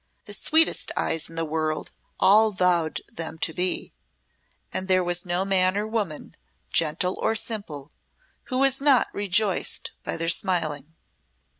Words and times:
The 0.25 0.33
sweetest 0.33 0.91
eyes 0.97 1.29
in 1.29 1.35
the 1.35 1.45
world, 1.45 1.91
all 2.19 2.49
vowed 2.49 3.01
them 3.11 3.37
to 3.37 3.53
be; 3.53 3.93
and 4.73 4.87
there 4.87 5.03
was 5.03 5.27
no 5.27 5.45
man 5.45 5.77
or 5.77 5.85
woman, 5.85 6.35
gentle 6.73 7.19
or 7.21 7.35
simple, 7.35 7.91
who 8.45 8.57
was 8.57 8.81
not 8.81 9.09
rejoiced 9.13 9.91
by 10.03 10.17
their 10.17 10.27
smiling. 10.29 10.95